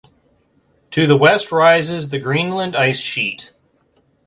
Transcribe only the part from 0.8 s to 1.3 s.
To the